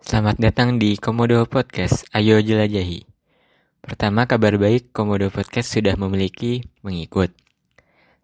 Selamat 0.00 0.40
datang 0.40 0.80
di 0.80 0.96
Komodo 0.96 1.44
Podcast. 1.44 2.08
Ayo 2.16 2.40
jelajahi. 2.40 3.04
Pertama, 3.84 4.24
kabar 4.24 4.56
baik 4.56 4.96
Komodo 4.96 5.28
Podcast 5.28 5.76
sudah 5.76 5.92
memiliki 6.00 6.64
pengikut. 6.80 7.28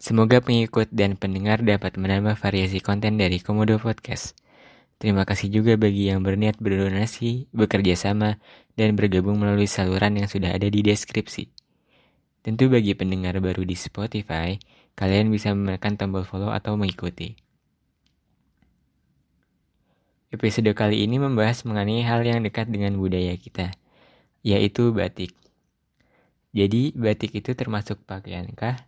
Semoga 0.00 0.40
pengikut 0.40 0.88
dan 0.88 1.20
pendengar 1.20 1.60
dapat 1.60 2.00
menambah 2.00 2.40
variasi 2.40 2.80
konten 2.80 3.20
dari 3.20 3.44
Komodo 3.44 3.76
Podcast. 3.76 4.32
Terima 4.96 5.28
kasih 5.28 5.52
juga 5.52 5.76
bagi 5.76 6.08
yang 6.08 6.24
berniat 6.24 6.56
berdonasi, 6.64 7.52
bekerja 7.52 7.92
sama, 7.92 8.40
dan 8.72 8.96
bergabung 8.96 9.36
melalui 9.36 9.68
saluran 9.68 10.16
yang 10.16 10.32
sudah 10.32 10.56
ada 10.56 10.72
di 10.72 10.80
deskripsi. 10.80 11.52
Tentu 12.40 12.72
bagi 12.72 12.96
pendengar 12.96 13.36
baru 13.44 13.68
di 13.68 13.76
Spotify, 13.76 14.56
kalian 14.96 15.28
bisa 15.28 15.52
menekan 15.52 16.00
tombol 16.00 16.24
follow 16.24 16.48
atau 16.56 16.80
mengikuti. 16.80 17.36
Episode 20.36 20.76
kali 20.76 21.00
ini 21.00 21.16
membahas 21.16 21.64
mengenai 21.64 22.04
hal 22.04 22.20
yang 22.20 22.44
dekat 22.44 22.68
dengan 22.68 22.92
budaya 23.00 23.32
kita, 23.40 23.72
yaitu 24.44 24.92
batik. 24.92 25.32
Jadi, 26.52 26.92
batik 26.92 27.32
itu 27.32 27.56
termasuk 27.56 28.04
pakaiankah, 28.04 28.84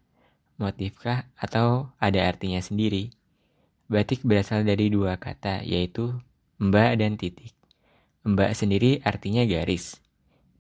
motifkah, 0.61 1.25
atau 1.41 1.89
ada 1.97 2.29
artinya 2.29 2.61
sendiri? 2.61 3.17
Batik 3.89 4.29
berasal 4.29 4.69
dari 4.69 4.93
dua 4.93 5.17
kata, 5.17 5.65
yaitu 5.65 6.21
mbak 6.61 7.01
dan 7.01 7.17
titik. 7.17 7.57
Mbak 8.29 8.53
sendiri 8.53 9.01
artinya 9.01 9.41
garis, 9.49 10.05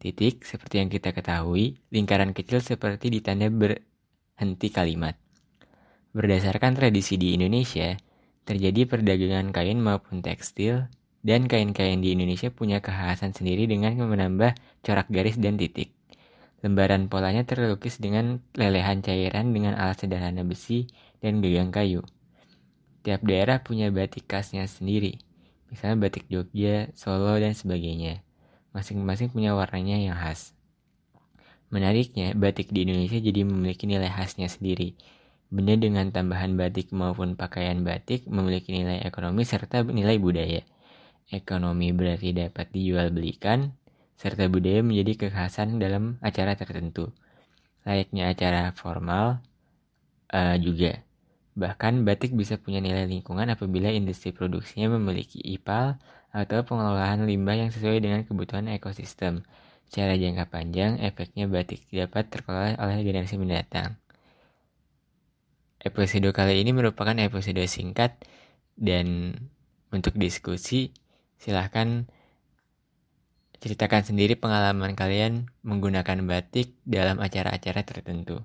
Titik, 0.00 0.48
seperti 0.48 0.80
yang 0.80 0.88
kita 0.88 1.12
ketahui, 1.12 1.84
lingkaran 1.92 2.32
kecil 2.32 2.64
seperti 2.64 3.12
ditanda 3.12 3.52
berhenti 3.52 4.72
kalimat. 4.72 5.20
Berdasarkan 6.16 6.78
tradisi 6.78 7.20
di 7.20 7.36
Indonesia, 7.36 7.98
terjadi 8.48 8.88
perdagangan 8.88 9.52
kain 9.52 9.76
maupun 9.76 10.24
tekstil, 10.24 10.88
dan 11.20 11.44
kain-kain 11.44 12.00
di 12.00 12.16
Indonesia 12.16 12.48
punya 12.48 12.80
kekhasan 12.80 13.36
sendiri 13.36 13.68
dengan 13.68 13.92
menambah 14.00 14.56
corak 14.80 15.12
garis 15.12 15.36
dan 15.36 15.60
titik. 15.60 15.92
Lembaran 16.64 17.12
polanya 17.12 17.44
terlukis 17.44 18.00
dengan 18.00 18.40
lelehan 18.56 19.04
cairan 19.04 19.52
dengan 19.52 19.76
alat 19.76 20.00
sederhana 20.00 20.40
besi 20.48 20.88
dan 21.20 21.44
gagang 21.44 21.68
kayu. 21.68 22.00
Tiap 23.04 23.20
daerah 23.20 23.60
punya 23.60 23.92
batik 23.92 24.24
khasnya 24.24 24.64
sendiri, 24.64 25.20
misalnya 25.68 26.08
batik 26.08 26.24
Jogja, 26.32 26.88
Solo, 26.96 27.36
dan 27.36 27.52
sebagainya 27.52 28.24
masing-masing 28.78 29.32
punya 29.32 29.56
warnanya 29.56 29.98
yang 29.98 30.16
khas. 30.16 30.52
Menariknya, 31.68 32.32
batik 32.32 32.72
di 32.72 32.86
Indonesia 32.86 33.18
jadi 33.20 33.44
memiliki 33.44 33.84
nilai 33.84 34.08
khasnya 34.08 34.48
sendiri. 34.48 34.96
Benda 35.48 35.80
dengan 35.80 36.12
tambahan 36.12 36.60
batik 36.60 36.92
maupun 36.92 37.32
pakaian 37.32 37.80
batik 37.80 38.28
memiliki 38.28 38.68
nilai 38.68 39.00
ekonomi 39.00 39.48
serta 39.48 39.80
nilai 39.80 40.20
budaya. 40.20 40.60
Ekonomi 41.32 41.88
berarti 41.96 42.36
dapat 42.36 42.68
dijual 42.68 43.08
belikan, 43.08 43.72
serta 44.20 44.44
budaya 44.52 44.84
menjadi 44.84 45.28
kekhasan 45.28 45.80
dalam 45.80 46.20
acara 46.20 46.52
tertentu. 46.52 47.16
Layaknya 47.88 48.28
acara 48.28 48.76
formal 48.76 49.40
uh, 50.36 50.56
juga. 50.60 51.00
Bahkan 51.56 52.04
batik 52.04 52.36
bisa 52.36 52.60
punya 52.60 52.84
nilai 52.84 53.08
lingkungan 53.08 53.48
apabila 53.48 53.88
industri 53.88 54.36
produksinya 54.36 55.00
memiliki 55.00 55.40
IPAL 55.40 55.96
atau 56.28 56.60
pengelolaan 56.60 57.24
limbah 57.24 57.56
yang 57.56 57.70
sesuai 57.72 58.04
dengan 58.04 58.20
kebutuhan 58.28 58.68
ekosistem. 58.68 59.48
Secara 59.88 60.20
jangka 60.20 60.44
panjang, 60.52 61.00
efeknya 61.00 61.48
batik 61.48 61.88
dapat 61.88 62.28
terkelola 62.28 62.76
oleh 62.76 63.00
generasi 63.00 63.40
mendatang. 63.40 63.96
Episode 65.78 66.34
kali 66.34 66.62
ini 66.62 66.74
merupakan 66.74 67.14
episode 67.16 67.62
singkat 67.70 68.18
dan 68.74 69.38
untuk 69.94 70.18
diskusi 70.18 70.90
silahkan 71.38 72.10
ceritakan 73.58 74.02
sendiri 74.06 74.34
pengalaman 74.38 74.94
kalian 74.94 75.50
menggunakan 75.62 76.22
batik 76.26 76.74
dalam 76.82 77.18
acara-acara 77.22 77.82
tertentu 77.82 78.42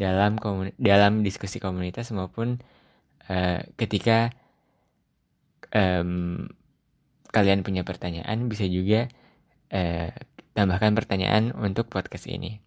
dalam 0.00 0.40
dalam 0.80 1.20
diskusi 1.20 1.60
komunitas 1.60 2.08
maupun 2.16 2.56
uh, 3.28 3.60
ketika 3.76 4.32
um, 5.76 6.48
kalian 7.30 7.62
punya 7.62 7.86
pertanyaan, 7.86 8.50
bisa 8.50 8.66
juga 8.66 9.06
eh, 9.70 10.10
tambahkan 10.52 10.98
pertanyaan 10.98 11.54
untuk 11.54 11.86
podcast 11.86 12.26
ini. 12.26 12.58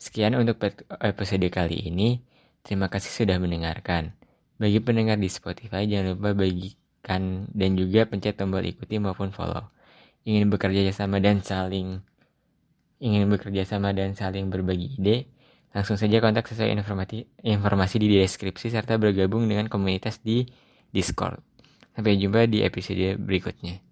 Sekian 0.00 0.32
untuk 0.32 0.62
episode 1.02 1.44
kali 1.52 1.76
ini. 1.92 2.24
Terima 2.68 2.92
kasih 2.92 3.24
sudah 3.24 3.40
mendengarkan. 3.40 4.12
Bagi 4.60 4.84
pendengar 4.84 5.16
di 5.16 5.32
Spotify, 5.32 5.88
jangan 5.88 6.20
lupa 6.20 6.36
bagikan 6.36 7.48
dan 7.48 7.80
juga 7.80 8.04
pencet 8.04 8.36
tombol 8.36 8.60
ikuti 8.68 9.00
maupun 9.00 9.32
follow. 9.32 9.72
Ingin 10.28 10.52
bekerja 10.52 10.84
sama 10.92 11.16
dan 11.16 11.40
saling 11.40 12.04
ingin 13.00 13.24
bekerja 13.32 13.64
sama 13.64 13.96
dan 13.96 14.12
saling 14.12 14.52
berbagi 14.52 15.00
ide, 15.00 15.32
langsung 15.72 15.96
saja 15.96 16.20
kontak 16.20 16.44
sesuai 16.44 16.68
informasi, 16.76 17.24
informasi 17.40 17.96
di 18.04 18.20
deskripsi 18.20 18.68
serta 18.68 19.00
bergabung 19.00 19.48
dengan 19.48 19.72
komunitas 19.72 20.20
di 20.20 20.44
Discord. 20.92 21.40
Sampai 21.96 22.20
jumpa 22.20 22.44
di 22.52 22.60
episode 22.68 23.16
berikutnya. 23.16 23.87